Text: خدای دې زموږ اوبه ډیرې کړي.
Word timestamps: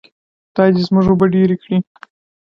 خدای 0.51 0.69
دې 0.75 0.81
زموږ 0.87 1.05
اوبه 1.09 1.25
ډیرې 1.33 1.55
کړي. 1.63 1.77